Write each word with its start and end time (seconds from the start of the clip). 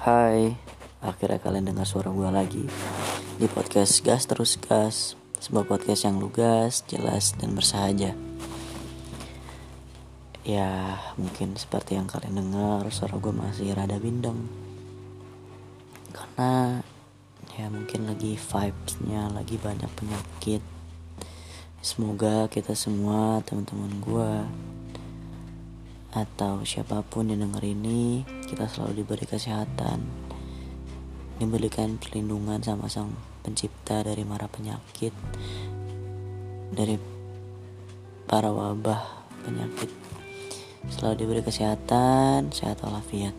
Hai, 0.00 0.56
akhirnya 1.04 1.36
kalian 1.36 1.76
dengar 1.76 1.84
suara 1.84 2.08
gue 2.08 2.24
lagi 2.32 2.64
di 3.36 3.44
podcast 3.52 4.00
Gas 4.00 4.24
Terus 4.24 4.56
Gas, 4.56 5.12
sebuah 5.36 5.68
podcast 5.68 6.08
yang 6.08 6.16
lugas, 6.16 6.80
jelas, 6.88 7.36
dan 7.36 7.52
bersahaja. 7.52 8.16
Ya, 10.40 10.96
mungkin 11.20 11.52
seperti 11.52 12.00
yang 12.00 12.08
kalian 12.08 12.32
dengar, 12.32 12.88
suara 12.88 13.20
gue 13.20 13.28
masih 13.28 13.76
rada 13.76 14.00
bindeng. 14.00 14.48
Karena 16.16 16.80
ya 17.60 17.68
mungkin 17.68 18.08
lagi 18.08 18.40
vibesnya 18.40 19.28
lagi 19.36 19.60
banyak 19.60 19.90
penyakit. 20.00 20.64
Semoga 21.84 22.48
kita 22.48 22.72
semua, 22.72 23.44
teman-teman 23.44 23.92
gue, 24.00 24.32
atau 26.10 26.66
siapa 26.66 27.06
pun 27.06 27.30
yang 27.30 27.46
denger 27.46 27.62
ini 27.62 28.26
kita 28.46 28.66
selalu 28.66 29.02
diberi 29.06 29.26
kesehatan. 29.26 30.02
Diberikan 31.38 31.96
perlindungan 31.96 32.60
sama 32.60 32.90
sang 32.90 33.14
pencipta 33.40 34.04
dari 34.04 34.26
mara 34.26 34.50
penyakit 34.50 35.14
dari 36.70 36.98
para 38.26 38.50
wabah 38.50 39.02
penyakit. 39.42 39.90
Selalu 40.90 41.14
diberi 41.24 41.42
kesehatan 41.42 42.50
sehat 42.54 42.82
walafiat. 42.82 43.34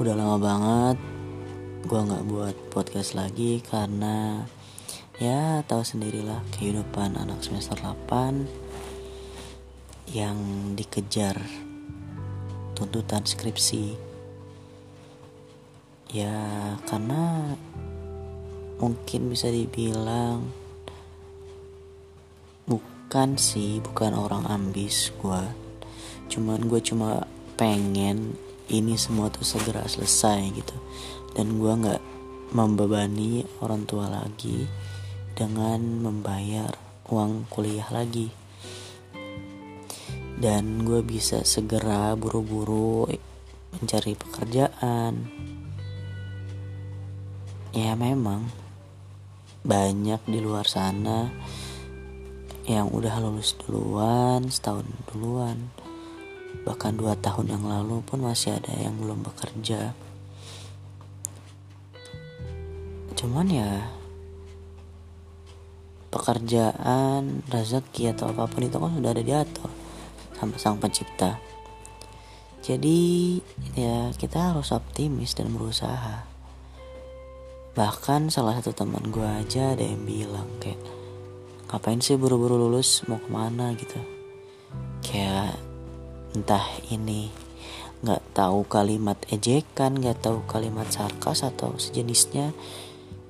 Udah 0.00 0.14
lama 0.16 0.36
banget 0.40 0.96
gua 1.84 2.04
nggak 2.04 2.26
buat 2.28 2.56
podcast 2.72 3.16
lagi 3.16 3.64
karena 3.64 4.44
ya 5.16 5.64
tahu 5.64 5.84
sendirilah 5.84 6.40
kehidupan 6.56 7.16
anak 7.16 7.40
semester 7.44 7.76
8 7.76 8.69
yang 10.10 10.38
dikejar 10.74 11.38
tuntutan 12.74 13.22
skripsi. 13.22 13.94
Ya 16.10 16.34
karena 16.90 17.54
mungkin 18.82 19.30
bisa 19.30 19.46
dibilang 19.46 20.50
bukan 22.66 23.38
sih 23.38 23.78
bukan 23.78 24.18
orang 24.18 24.48
ambis 24.50 25.14
gue 25.22 25.42
cuman 26.30 26.66
gue 26.66 26.80
cuma 26.82 27.26
pengen 27.54 28.34
ini 28.70 28.94
semua 28.94 29.30
tuh 29.30 29.46
segera 29.46 29.86
selesai 29.86 30.40
gitu. 30.54 30.74
Dan 31.34 31.62
gue 31.62 31.70
nggak 31.70 32.02
membebani 32.50 33.46
orang 33.62 33.86
tua 33.86 34.10
lagi 34.10 34.66
dengan 35.38 35.78
membayar 36.02 36.74
uang 37.06 37.46
kuliah 37.50 37.86
lagi 37.94 38.39
dan 40.40 40.88
gue 40.88 41.04
bisa 41.04 41.44
segera 41.44 42.16
buru-buru 42.16 43.04
mencari 43.76 44.16
pekerjaan. 44.16 45.28
Ya 47.76 47.92
memang 47.92 48.48
banyak 49.60 50.24
di 50.24 50.40
luar 50.40 50.64
sana 50.64 51.28
yang 52.64 52.88
udah 52.88 53.20
lulus 53.20 53.52
duluan 53.60 54.48
setahun 54.48 54.88
duluan. 55.12 55.68
Bahkan 56.64 56.96
dua 56.96 57.20
tahun 57.20 57.60
yang 57.60 57.64
lalu 57.68 58.00
pun 58.00 58.24
masih 58.24 58.56
ada 58.56 58.72
yang 58.80 58.96
belum 58.96 59.20
bekerja. 59.20 59.92
Cuman 63.12 63.46
ya 63.52 63.92
pekerjaan 66.08 67.44
rezeki 67.52 68.16
atau 68.16 68.32
apa 68.32 68.48
pun 68.48 68.64
itu 68.64 68.80
kan 68.80 68.96
sudah 68.96 69.12
ada 69.12 69.20
diatur 69.20 69.79
sama 70.40 70.56
sang 70.56 70.80
pencipta. 70.80 71.36
Jadi 72.64 73.36
ya 73.76 74.08
kita 74.16 74.52
harus 74.52 74.72
optimis 74.72 75.36
dan 75.36 75.52
berusaha. 75.52 76.24
Bahkan 77.76 78.32
salah 78.32 78.56
satu 78.56 78.72
teman 78.72 79.12
gue 79.12 79.24
aja 79.24 79.76
ada 79.76 79.84
yang 79.84 80.04
bilang 80.08 80.48
kayak 80.60 80.80
ngapain 81.68 82.00
sih 82.00 82.16
buru-buru 82.16 82.56
lulus? 82.56 83.04
Mau 83.04 83.20
ke 83.20 83.28
mana? 83.28 83.76
Gitu. 83.76 84.00
Kayak 85.04 85.60
entah 86.32 86.64
ini 86.88 87.28
nggak 88.00 88.32
tahu 88.32 88.64
kalimat 88.64 89.20
ejekan 89.28 90.00
nggak 90.00 90.24
tahu 90.24 90.40
kalimat 90.48 90.88
sarkas 90.88 91.44
atau 91.44 91.76
sejenisnya 91.76 92.56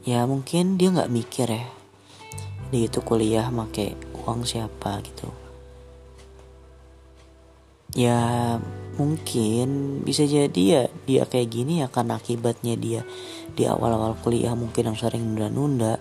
ya 0.06 0.22
mungkin 0.30 0.78
dia 0.78 0.94
nggak 0.94 1.10
mikir 1.10 1.50
ya. 1.50 1.66
Dia 2.70 2.86
itu 2.86 3.02
kuliah 3.02 3.50
make 3.50 3.98
uang 4.14 4.46
siapa 4.46 5.02
gitu 5.02 5.49
ya 7.94 8.56
mungkin 9.00 10.00
bisa 10.04 10.28
jadi 10.28 10.62
ya 10.62 10.82
dia 11.08 11.22
kayak 11.24 11.48
gini 11.48 11.80
ya 11.80 11.88
karena 11.88 12.20
akibatnya 12.20 12.76
dia 12.76 13.02
di 13.56 13.64
awal-awal 13.64 14.14
kuliah 14.20 14.52
mungkin 14.52 14.92
yang 14.92 14.98
sering 14.98 15.24
nunda-nunda 15.24 15.98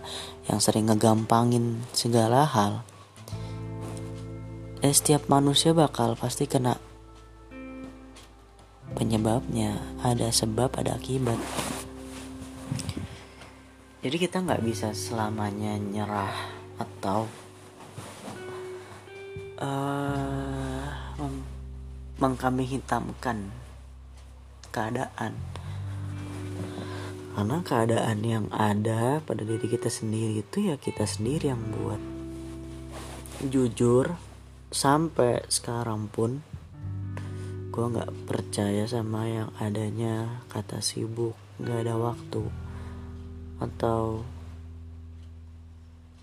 yang 0.49 0.59
sering 0.59 0.89
ngegampangin 0.89 1.81
segala 1.95 2.43
hal. 2.45 2.83
Dan 4.79 4.95
setiap 4.95 5.27
manusia 5.27 5.75
bakal 5.75 6.15
pasti 6.15 6.47
kena 6.47 6.79
penyebabnya 8.95 9.75
ada 9.99 10.31
sebab 10.31 10.71
ada 10.79 10.95
akibat. 10.95 11.37
Jadi 13.99 14.15
kita 14.15 14.39
nggak 14.39 14.63
bisa 14.63 14.95
selamanya 14.95 15.75
nyerah 15.75 16.31
atau 16.79 17.27
uh, 19.59 20.58
mengkambing 22.19 22.67
hitamkan 22.67 23.47
keadaan. 24.75 25.39
Karena 27.31 27.57
keadaan 27.63 28.19
yang 28.27 28.45
ada 28.51 29.23
pada 29.23 29.47
diri 29.47 29.63
kita 29.71 29.87
sendiri 29.87 30.43
itu 30.43 30.67
ya 30.67 30.75
kita 30.75 31.07
sendiri 31.07 31.47
yang 31.55 31.63
buat. 31.71 32.01
Jujur 33.47 34.19
sampai 34.67 35.47
sekarang 35.47 36.11
pun 36.11 36.43
gue 37.71 37.85
nggak 37.95 38.27
percaya 38.27 38.83
sama 38.83 39.23
yang 39.31 39.49
adanya 39.55 40.43
kata 40.51 40.83
sibuk 40.83 41.39
nggak 41.63 41.87
ada 41.87 41.95
waktu 41.95 42.43
atau 43.63 44.27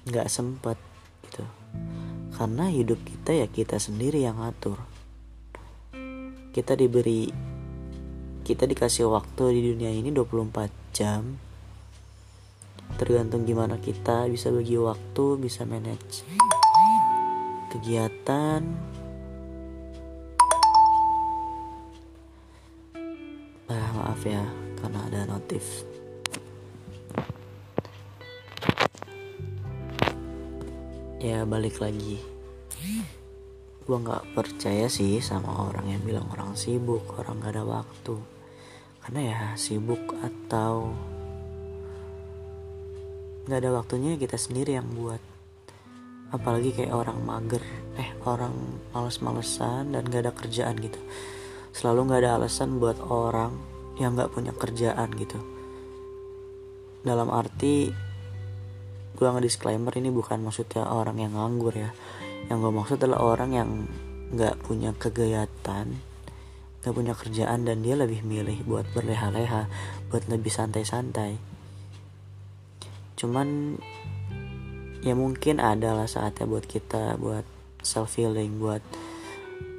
nggak 0.05 0.29
sempet 0.29 0.77
gitu. 1.25 1.49
Karena 2.37 2.69
hidup 2.69 3.01
kita 3.01 3.33
ya 3.33 3.49
kita 3.49 3.81
sendiri 3.81 4.21
yang 4.21 4.45
atur 4.45 4.77
kita 6.57 6.73
diberi 6.73 7.29
kita 8.41 8.65
dikasih 8.65 9.13
waktu 9.13 9.61
di 9.61 9.77
dunia 9.77 9.93
ini 9.93 10.09
24 10.09 10.97
jam. 10.97 11.37
Tergantung 12.97 13.45
gimana 13.45 13.77
kita 13.77 14.25
bisa 14.25 14.49
bagi 14.49 14.81
waktu 14.81 15.37
bisa 15.37 15.69
manage 15.69 16.25
kegiatan. 17.69 18.65
Ah 23.69 23.89
maaf 24.01 24.25
ya 24.25 24.49
karena 24.81 25.01
ada 25.13 25.21
notif. 25.29 25.85
Ya 31.21 31.45
balik 31.45 31.85
lagi 31.85 32.36
gue 33.87 33.95
nggak 34.03 34.35
percaya 34.35 34.91
sih 34.91 35.23
sama 35.23 35.71
orang 35.71 35.87
yang 35.87 36.03
bilang 36.03 36.27
orang 36.35 36.59
sibuk 36.59 37.07
orang 37.23 37.39
gak 37.39 37.55
ada 37.55 37.63
waktu. 37.63 38.19
Karena 38.99 39.21
ya 39.23 39.41
sibuk 39.55 40.03
atau 40.19 40.91
nggak 43.47 43.63
ada 43.63 43.71
waktunya 43.79 44.19
kita 44.19 44.35
sendiri 44.35 44.75
yang 44.75 44.91
buat. 44.91 45.23
Apalagi 46.35 46.75
kayak 46.75 46.99
orang 46.99 47.23
mager 47.23 47.63
eh 47.95 48.11
orang 48.27 48.83
males-malesan 48.91 49.95
dan 49.95 50.03
gak 50.11 50.27
ada 50.27 50.33
kerjaan 50.35 50.75
gitu. 50.83 50.99
Selalu 51.71 52.11
nggak 52.11 52.21
ada 52.27 52.43
alasan 52.43 52.83
buat 52.83 52.99
orang 53.07 53.55
yang 54.03 54.19
nggak 54.19 54.35
punya 54.35 54.51
kerjaan 54.51 55.15
gitu. 55.15 55.39
Dalam 57.07 57.31
arti 57.31 57.95
gue 59.15 59.29
nge-disclaimer 59.31 59.95
ini 59.95 60.11
bukan 60.11 60.43
maksudnya 60.43 60.91
orang 60.91 61.23
yang 61.23 61.39
nganggur 61.39 61.73
ya 61.73 61.95
yang 62.47 62.63
gue 62.63 62.73
maksud 62.73 63.03
adalah 63.03 63.23
orang 63.23 63.51
yang 63.55 63.71
nggak 64.35 64.59
punya 64.63 64.91
kegiatan 64.95 65.87
nggak 66.87 66.95
punya 67.03 67.19
kerjaan 67.19 67.67
dan 67.67 67.83
dia 67.83 67.99
lebih 67.99 68.23
milih 68.23 68.63
buat 68.63 68.87
berleha-leha 68.95 69.67
buat 70.07 70.23
lebih 70.31 70.55
santai-santai. 70.55 71.35
Cuman 73.19 73.75
ya 75.03 75.19
mungkin 75.19 75.59
adalah 75.59 76.07
saatnya 76.07 76.47
buat 76.47 76.63
kita 76.63 77.19
buat 77.19 77.43
self 77.83 78.15
healing 78.15 78.63
buat 78.63 78.87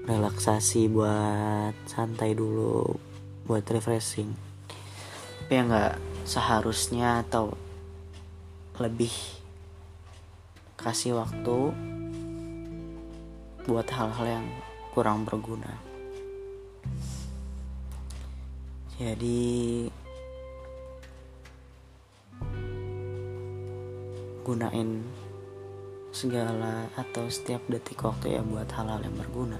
relaksasi 0.03 0.91
buat 0.91 1.71
santai 1.87 2.35
dulu 2.35 2.99
buat 3.47 3.63
refreshing. 3.63 4.35
Tapi 5.47 5.53
ya 5.55 5.63
nggak 5.63 5.95
seharusnya 6.27 7.23
atau 7.23 7.55
lebih 8.83 9.15
kasih 10.75 11.23
waktu 11.23 11.71
buat 13.67 13.83
hal-hal 13.91 14.39
yang 14.39 14.47
kurang 14.95 15.27
berguna. 15.27 15.67
Jadi 18.95 19.91
gunain 24.47 25.03
segala 26.15 26.87
atau 26.95 27.27
setiap 27.27 27.59
detik 27.67 27.99
waktu 28.07 28.39
ya 28.39 28.41
buat 28.41 28.71
hal-hal 28.71 29.03
yang 29.03 29.19
berguna. 29.19 29.59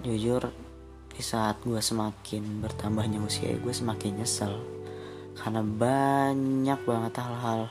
Jujur 0.00 0.48
di 1.12 1.20
saat 1.20 1.60
gue 1.60 1.76
semakin 1.76 2.64
bertambahnya 2.64 3.20
usia 3.20 3.52
gue 3.60 3.74
semakin 3.76 4.24
nyesel. 4.24 4.56
Karena 5.36 5.60
banyak 5.60 6.80
banget 6.88 7.20
hal-hal 7.20 7.68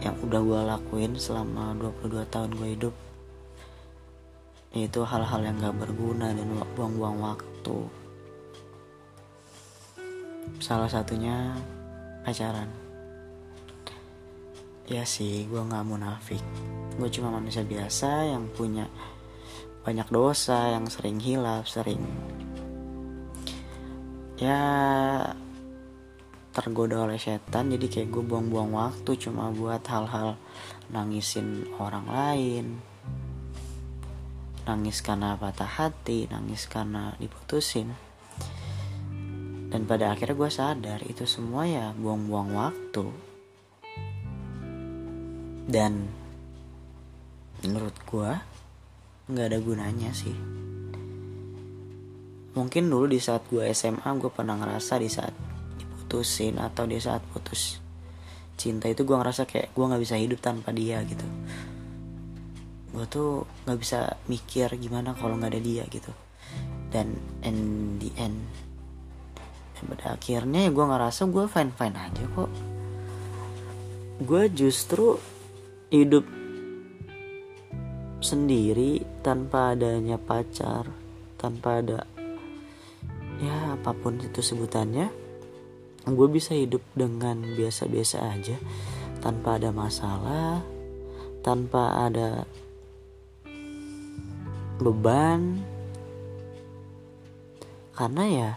yang 0.00 0.16
udah 0.24 0.40
gue 0.40 0.60
lakuin 0.64 1.12
selama 1.20 1.76
22 1.76 2.24
tahun 2.32 2.50
gue 2.56 2.68
hidup 2.72 2.94
itu 4.76 5.00
hal-hal 5.00 5.40
yang 5.40 5.56
gak 5.60 5.76
berguna 5.80 6.32
dan 6.36 6.48
buang-buang 6.76 7.18
waktu. 7.24 7.78
Salah 10.60 10.90
satunya 10.90 11.56
pacaran. 12.26 12.68
Ya 14.88 15.04
sih 15.04 15.44
gue 15.44 15.60
nggak 15.60 15.84
munafik. 15.84 16.40
Gue 16.96 17.12
cuma 17.12 17.28
manusia 17.28 17.60
biasa 17.60 18.24
yang 18.32 18.48
punya 18.56 18.88
banyak 19.84 20.08
dosa 20.08 20.72
yang 20.72 20.84
sering 20.88 21.16
hilaf 21.20 21.64
sering 21.64 22.02
ya 24.40 24.60
tergoda 26.54 27.04
oleh 27.04 27.20
setan. 27.20 27.70
Jadi 27.70 27.86
kayak 27.86 28.08
gue 28.10 28.24
buang-buang 28.24 28.72
waktu 28.72 29.10
cuma 29.20 29.52
buat 29.52 29.82
hal-hal 29.86 30.40
nangisin 30.90 31.68
orang 31.76 32.06
lain 32.08 32.64
nangis 34.68 35.00
karena 35.00 35.32
patah 35.40 35.64
hati 35.64 36.28
nangis 36.28 36.68
karena 36.68 37.16
diputusin. 37.16 37.88
Dan 39.72 39.88
pada 39.88 40.12
akhirnya 40.12 40.36
gue 40.36 40.50
sadar 40.52 41.00
itu 41.08 41.24
semua 41.24 41.64
ya 41.64 41.96
buang-buang 41.96 42.52
waktu. 42.52 43.04
Dan 45.64 46.12
menurut 47.64 47.96
gue 48.04 48.30
nggak 49.32 49.46
ada 49.48 49.58
gunanya 49.64 50.12
sih. 50.12 50.36
Mungkin 52.52 52.92
dulu 52.92 53.08
di 53.08 53.20
saat 53.24 53.48
gue 53.48 53.64
SMA 53.72 54.08
gue 54.20 54.28
pernah 54.28 54.60
ngerasa 54.60 55.00
di 55.00 55.08
saat 55.08 55.32
diputusin 55.80 56.60
atau 56.60 56.84
di 56.84 57.00
saat 57.00 57.24
putus 57.32 57.88
cinta 58.58 58.90
itu 58.90 59.06
gue 59.06 59.14
ngerasa 59.14 59.46
kayak 59.46 59.70
gue 59.70 59.84
nggak 59.86 60.02
bisa 60.02 60.18
hidup 60.18 60.42
tanpa 60.42 60.74
dia 60.74 60.98
gitu 61.06 61.22
gue 62.98 63.06
tuh 63.06 63.46
nggak 63.62 63.78
bisa 63.78 64.18
mikir 64.26 64.66
gimana 64.74 65.14
kalau 65.14 65.38
nggak 65.38 65.54
ada 65.54 65.62
dia 65.62 65.86
gitu. 65.86 66.10
Dan 66.90 67.14
in 67.46 67.58
the 68.02 68.10
end. 68.18 68.42
Dan 69.78 69.82
pada 69.94 70.18
akhirnya 70.18 70.66
ya 70.66 70.70
gue 70.74 70.82
ngerasa 70.82 71.30
gue 71.30 71.46
fine 71.46 71.70
fine 71.78 71.94
aja 71.94 72.22
kok. 72.26 72.50
Gue 74.18 74.50
justru 74.50 75.14
hidup 75.94 76.26
sendiri 78.18 79.06
tanpa 79.22 79.78
adanya 79.78 80.18
pacar 80.18 80.90
tanpa 81.38 81.78
ada 81.78 82.02
ya 83.38 83.78
apa 83.78 83.94
pun 83.94 84.18
itu 84.18 84.42
sebutannya 84.42 85.06
gue 86.02 86.28
bisa 86.34 86.50
hidup 86.50 86.82
dengan 86.98 87.46
biasa-biasa 87.54 88.26
aja. 88.34 88.58
Tanpa 89.22 89.62
ada 89.62 89.70
masalah 89.70 90.66
tanpa 91.46 92.10
ada 92.10 92.44
beban. 94.78 95.58
Karena 97.94 98.24
ya 98.30 98.50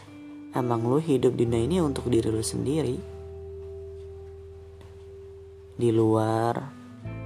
emang 0.54 0.86
lu 0.86 1.02
hidup 1.02 1.34
di 1.34 1.50
dunia 1.50 1.66
ini 1.66 1.78
untuk 1.82 2.08
diri 2.08 2.30
lu 2.30 2.46
sendiri. 2.46 2.98
Di 5.76 5.90
luar 5.90 6.62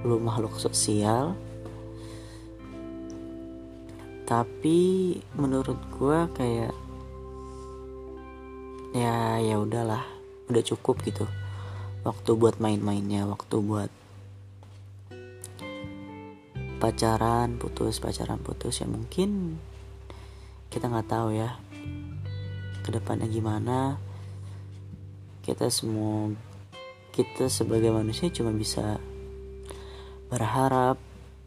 lu 0.02 0.16
makhluk 0.16 0.56
sosial. 0.56 1.36
Tapi 4.26 5.14
menurut 5.38 5.78
gue 5.94 6.18
kayak 6.34 6.74
ya 8.96 9.38
ya 9.38 9.56
udahlah 9.60 10.02
udah 10.48 10.62
cukup 10.64 11.04
gitu. 11.04 11.28
Waktu 12.02 12.30
buat 12.38 12.56
main-mainnya 12.62 13.26
waktu 13.28 13.60
buat 13.60 13.90
pacaran 16.86 17.58
putus 17.58 17.98
pacaran 17.98 18.38
putus 18.38 18.78
ya 18.78 18.86
mungkin 18.86 19.58
kita 20.70 20.86
nggak 20.86 21.10
tahu 21.10 21.34
ya 21.34 21.58
ke 22.86 22.94
depannya 22.94 23.26
gimana. 23.26 23.98
Kita 25.42 25.66
semua 25.66 26.30
kita 27.10 27.50
sebagai 27.50 27.90
manusia 27.90 28.30
cuma 28.30 28.54
bisa 28.54 29.02
berharap 30.30 30.94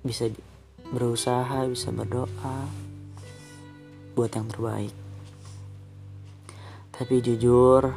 bisa 0.03 0.27
berusaha 0.91 1.63
bisa 1.71 1.95
berdoa 1.95 2.67
buat 4.19 4.31
yang 4.35 4.51
terbaik. 4.51 4.91
Tapi 6.91 7.23
jujur 7.23 7.95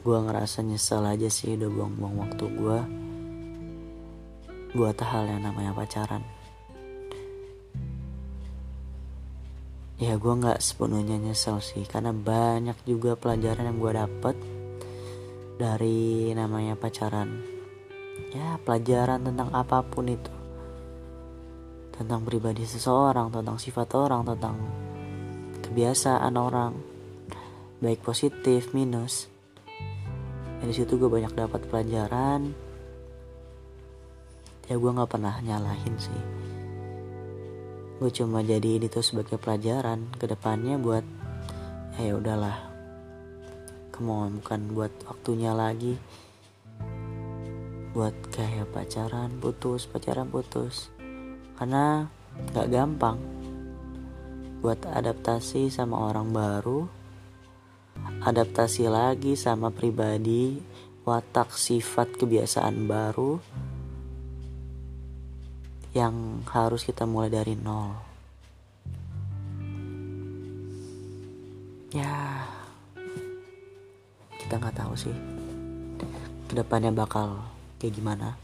gue 0.00 0.18
ngerasa 0.22 0.64
nyesel 0.64 1.04
aja 1.04 1.28
sih 1.28 1.60
udah 1.60 1.68
buang-buang 1.68 2.16
waktu 2.24 2.44
gue 2.46 2.78
buat 4.76 5.00
hal 5.00 5.24
yang 5.24 5.48
namanya 5.48 5.72
pacaran. 5.72 6.20
Ya 9.96 10.20
gue 10.20 10.28
nggak 10.28 10.60
sepenuhnya 10.60 11.16
nyesel 11.16 11.64
sih 11.64 11.88
karena 11.88 12.12
banyak 12.12 12.76
juga 12.84 13.16
pelajaran 13.16 13.72
yang 13.72 13.80
gue 13.80 13.92
dapet 13.96 14.36
dari 15.56 16.36
namanya 16.36 16.76
pacaran. 16.76 17.40
Ya 18.36 18.60
pelajaran 18.60 19.24
tentang 19.24 19.48
apa 19.56 19.80
pun 19.80 20.12
itu. 20.12 20.28
Tentang 21.96 22.28
pribadi 22.28 22.68
seseorang 22.68 23.32
tentang 23.32 23.56
sifat 23.56 23.88
orang 23.96 24.28
tentang 24.28 24.60
kebiasaan 25.64 26.36
orang. 26.36 26.76
Baik 27.80 28.04
positif 28.04 28.76
minus. 28.76 29.32
Dari 30.60 30.76
situ 30.76 31.00
gue 31.00 31.08
banyak 31.08 31.32
dapat 31.32 31.64
pelajaran 31.72 32.65
ya 34.66 34.74
gue 34.78 34.90
nggak 34.90 35.10
pernah 35.10 35.38
nyalahin 35.42 35.96
sih. 35.98 36.22
Gue 37.96 38.10
cuma 38.12 38.44
jadi 38.44 38.76
itu 38.76 39.00
sebagai 39.00 39.40
pelajaran 39.40 40.12
ke 40.14 40.28
depannya 40.28 40.76
buat 40.76 41.04
ya, 41.96 42.12
ya 42.12 42.14
udahlah. 42.20 42.58
Kemauan 43.94 44.44
bukan 44.44 44.60
buat 44.76 44.92
waktunya 45.08 45.56
lagi. 45.56 45.96
Buat 47.96 48.12
kayak 48.34 48.68
pacaran 48.76 49.40
putus 49.40 49.88
pacaran 49.88 50.28
putus. 50.28 50.92
Karena 51.56 52.04
nggak 52.52 52.68
gampang. 52.68 53.16
Buat 54.60 54.84
adaptasi 54.84 55.72
sama 55.72 56.12
orang 56.12 56.28
baru 56.34 57.06
adaptasi 58.22 58.90
lagi 58.90 59.38
sama 59.38 59.70
pribadi 59.70 60.58
watak 61.06 61.54
sifat 61.54 62.18
kebiasaan 62.18 62.86
baru 62.90 63.38
yang 65.96 66.44
harus 66.52 66.84
kita 66.84 67.08
mulai 67.08 67.32
dari 67.32 67.56
nol. 67.56 67.96
Ya 71.88 72.44
kita 74.36 74.60
nggak 74.60 74.76
tahu 74.76 74.92
sih 74.92 75.16
ke 76.46 76.52
depannya 76.52 76.92
bakal 76.92 77.40
kayak 77.80 77.96
gimana. 77.96 78.36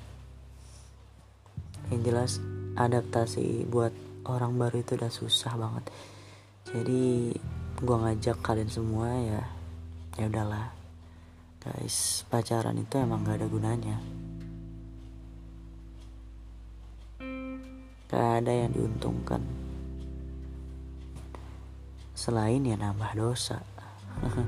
Yang 1.92 2.00
jelas 2.08 2.32
adaptasi 2.80 3.68
buat 3.68 3.92
orang 4.24 4.56
baru 4.56 4.80
itu 4.80 4.96
udah 4.96 5.12
susah 5.12 5.52
banget. 5.60 5.84
Jadi 6.72 7.36
gue 7.84 7.96
ngajak 8.00 8.40
kalian 8.40 8.72
semua 8.72 9.12
ya 9.12 9.44
ya 10.16 10.24
udahlah. 10.24 10.72
Guys 11.60 12.24
pacaran 12.32 12.80
itu 12.80 12.96
emang 12.96 13.28
gak 13.28 13.44
ada 13.44 13.46
gunanya 13.46 14.21
gak 18.12 18.44
ada 18.44 18.52
yang 18.52 18.76
diuntungkan. 18.76 19.40
Selain 22.12 22.60
ya 22.60 22.76
nambah 22.76 23.16
dosa. 23.16 23.64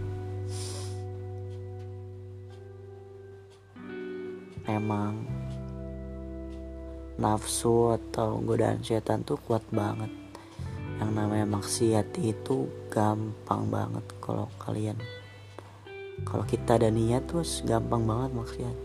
Emang 4.69 5.25
nafsu 7.17 7.97
atau 7.97 8.45
godaan 8.45 8.85
setan 8.85 9.25
tuh 9.25 9.41
kuat 9.41 9.65
banget. 9.73 10.13
Yang 11.01 11.11
namanya 11.17 11.49
maksiat 11.57 12.21
itu 12.21 12.69
gampang 12.93 13.73
banget 13.73 14.05
kalau 14.21 14.45
kalian 14.61 15.01
kalau 16.23 16.47
kita 16.47 16.79
ada 16.79 16.95
niat 16.95 17.27
terus 17.27 17.67
gampang 17.67 18.07
banget 18.07 18.31
maksiat 18.39 18.84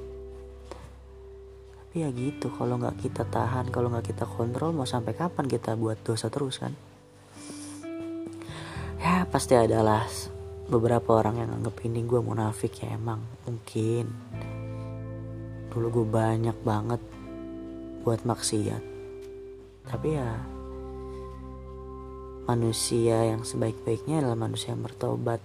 tapi 1.90 2.06
ya 2.06 2.14
gitu 2.14 2.54
kalau 2.54 2.78
nggak 2.78 3.02
kita 3.02 3.26
tahan 3.26 3.74
kalau 3.74 3.90
nggak 3.90 4.14
kita 4.14 4.30
kontrol 4.30 4.70
mau 4.78 4.86
sampai 4.86 5.18
kapan 5.18 5.50
kita 5.50 5.74
buat 5.74 5.98
dosa 6.06 6.30
terus 6.30 6.62
kan? 6.62 6.70
Ya 9.02 9.26
pasti 9.26 9.58
adalah 9.58 10.06
beberapa 10.70 11.18
orang 11.18 11.42
yang 11.42 11.50
anggap 11.50 11.82
ini 11.82 12.06
gue 12.06 12.22
munafik 12.22 12.86
ya 12.86 12.94
emang. 12.94 13.26
Mungkin. 13.50 14.06
Dulu 15.74 15.86
gue 15.90 16.06
banyak 16.14 16.62
banget 16.62 17.02
buat 18.06 18.22
maksiat. 18.22 18.84
Tapi 19.90 20.08
ya 20.14 20.30
manusia 22.46 23.34
yang 23.34 23.42
sebaik-baiknya 23.42 24.22
adalah 24.22 24.38
manusia 24.38 24.78
yang 24.78 24.86
bertobat. 24.86 25.42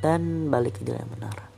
Dan 0.00 0.48
balik 0.48 0.80
ke 0.80 0.88
jalan 0.88 1.04
yang 1.04 1.12
benar 1.12 1.53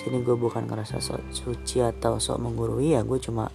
sini 0.00 0.24
gue 0.24 0.32
bukan 0.32 0.64
ngerasa 0.64 0.96
sok 0.96 1.28
suci 1.28 1.84
atau 1.84 2.16
sok 2.16 2.40
menggurui 2.40 2.96
ya 2.96 3.04
gue 3.04 3.20
cuma 3.20 3.52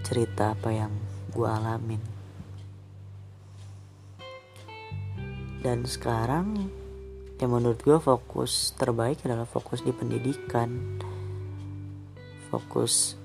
cerita 0.00 0.56
apa 0.56 0.72
yang 0.72 0.92
gue 1.28 1.44
alamin. 1.44 2.00
Dan 5.60 5.84
sekarang 5.84 6.72
yang 7.36 7.50
menurut 7.52 7.84
gue 7.84 8.00
fokus 8.00 8.72
terbaik 8.80 9.20
adalah 9.28 9.44
fokus 9.44 9.84
di 9.84 9.92
pendidikan. 9.92 10.96
Fokus 12.48 13.20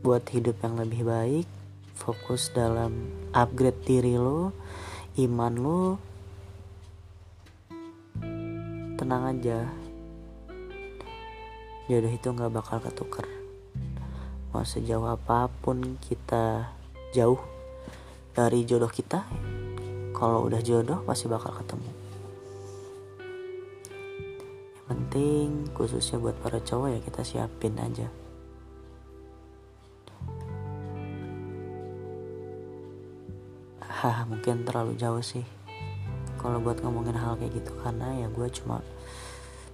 buat 0.00 0.24
hidup 0.32 0.64
yang 0.64 0.80
lebih 0.80 1.04
baik 1.04 1.46
fokus 1.96 2.52
dalam 2.52 3.08
upgrade 3.32 3.80
diri 3.88 4.20
lo 4.20 4.52
iman 5.16 5.54
lo 5.56 5.82
tenang 9.06 9.38
aja. 9.38 9.62
Jodoh 11.86 12.10
itu 12.10 12.26
nggak 12.26 12.50
bakal 12.50 12.82
ketuker. 12.82 13.22
Mau 14.50 14.66
sejauh 14.66 15.06
apa 15.06 15.46
pun 15.62 15.94
kita 16.02 16.74
jauh 17.14 17.38
dari 18.34 18.66
jodoh 18.66 18.90
kita 18.90 19.22
kalau 20.10 20.50
udah 20.50 20.58
jodoh 20.58 21.06
pasti 21.06 21.30
bakal 21.30 21.54
ketemu. 21.54 21.86
Yang 24.74 24.86
penting 24.90 25.46
khususnya 25.70 26.18
buat 26.18 26.34
para 26.42 26.58
cowok 26.58 26.90
ya 26.90 26.98
kita 26.98 27.22
siapin 27.22 27.78
aja. 27.78 28.10
Hah, 33.86 34.26
mungkin 34.26 34.66
terlalu 34.66 34.98
jauh 34.98 35.22
sih 35.22 35.55
kalau 36.46 36.62
buat 36.62 36.78
ngomongin 36.78 37.18
hal 37.18 37.34
kayak 37.34 37.58
gitu 37.58 37.74
karena 37.82 38.22
ya 38.22 38.30
gue 38.30 38.46
cuma 38.62 38.78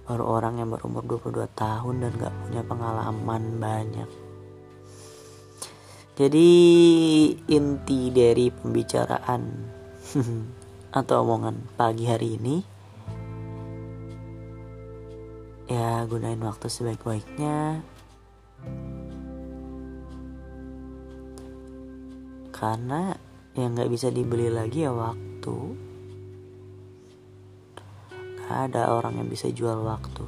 baru 0.09 0.25
orang 0.25 0.57
yang 0.57 0.73
berumur 0.73 1.05
22 1.05 1.45
tahun 1.53 1.95
dan 2.01 2.11
gak 2.17 2.33
punya 2.41 2.61
pengalaman 2.65 3.43
banyak. 3.61 4.09
Jadi 6.17 6.49
inti 7.45 8.09
dari 8.09 8.49
pembicaraan 8.49 9.41
atau 10.97 11.15
omongan 11.21 11.77
pagi 11.77 12.09
hari 12.09 12.41
ini 12.41 12.55
ya 15.69 16.09
gunain 16.09 16.41
waktu 16.41 16.73
sebaik-baiknya. 16.73 17.85
Karena 22.49 23.13
yang 23.53 23.77
nggak 23.77 23.89
bisa 23.93 24.09
dibeli 24.09 24.49
lagi 24.49 24.85
ya 24.85 24.93
waktu 24.93 25.92
ada 28.53 28.93
orang 28.93 29.17
yang 29.17 29.29
bisa 29.29 29.49
jual 29.49 29.81
waktu. 29.81 30.25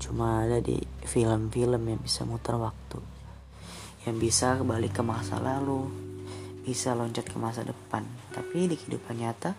Cuma 0.00 0.48
ada 0.48 0.64
di 0.64 0.80
film-film 1.04 1.82
yang 1.84 2.00
bisa 2.00 2.24
muter 2.24 2.56
waktu. 2.56 2.98
Yang 4.08 4.16
bisa 4.16 4.56
kembali 4.56 4.88
ke 4.88 5.04
masa 5.04 5.36
lalu 5.36 5.84
bisa 6.64 6.96
loncat 6.96 7.28
ke 7.28 7.36
masa 7.36 7.60
depan. 7.60 8.08
Tapi 8.32 8.70
di 8.70 8.80
kehidupan 8.80 9.20
nyata 9.20 9.52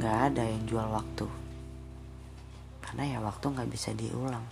nggak 0.00 0.16
ada 0.32 0.42
yang 0.48 0.64
jual 0.64 0.88
waktu. 0.88 1.26
Karena 2.80 3.02
ya 3.04 3.18
waktu 3.20 3.44
nggak 3.52 3.68
bisa 3.68 3.92
diulang. 3.92 4.44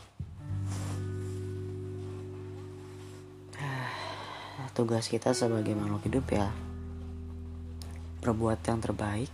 Tugas 4.75 5.07
kita 5.07 5.31
sebagai 5.31 5.71
makhluk 5.79 6.03
hidup 6.11 6.27
ya 6.35 6.51
berbuat 8.25 8.59
yang 8.67 8.81
terbaik 8.83 9.31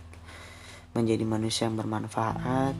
menjadi 0.93 1.23
manusia 1.25 1.65
yang 1.65 1.79
bermanfaat 1.79 2.75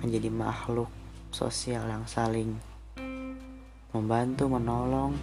menjadi 0.00 0.30
makhluk 0.30 0.90
sosial 1.30 1.86
yang 1.86 2.06
saling 2.06 2.54
membantu 3.92 4.46
menolong 4.46 5.16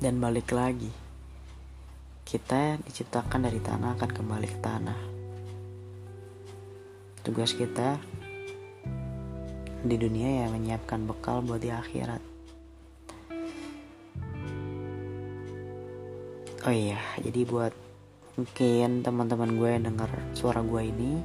dan 0.00 0.16
balik 0.18 0.50
lagi 0.50 0.90
kita 2.30 2.78
diciptakan 2.86 3.42
dari 3.42 3.58
tanah 3.58 3.98
akan 3.98 4.10
kembali 4.14 4.46
ke 4.46 4.58
tanah. 4.62 4.98
Tugas 7.26 7.58
kita 7.58 7.98
di 9.82 9.96
dunia 9.98 10.44
ya 10.44 10.46
menyiapkan 10.46 11.10
bekal 11.10 11.42
buat 11.42 11.58
di 11.58 11.74
akhirat. 11.74 12.22
Oh 16.62 16.70
iya, 16.70 17.02
jadi 17.18 17.42
buat 17.50 17.74
mungkin 18.38 19.02
teman-teman 19.02 19.58
gue 19.58 19.68
yang 19.74 19.90
denger 19.90 20.10
suara 20.30 20.62
gue 20.62 20.82
ini, 20.86 21.18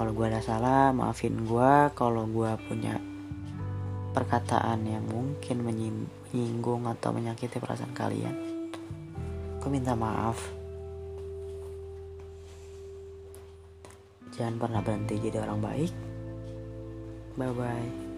kalau 0.00 0.16
gue 0.16 0.32
ada 0.32 0.40
salah, 0.40 0.96
maafin 0.96 1.44
gue. 1.44 1.72
Kalau 1.92 2.24
gue 2.24 2.48
punya 2.64 2.96
perkataan 4.16 4.80
yang 4.88 5.04
mungkin 5.04 5.60
menyinggung 5.60 6.88
atau 6.88 7.12
menyakiti 7.12 7.60
perasaan 7.60 7.92
kalian, 7.92 8.32
Aku 9.60 9.68
minta 9.68 9.92
maaf. 9.92 10.40
Jangan 14.32 14.56
pernah 14.56 14.80
berhenti 14.80 15.20
jadi 15.20 15.44
orang 15.44 15.60
baik. 15.60 15.92
Bye 17.36 17.52
bye. 17.52 18.09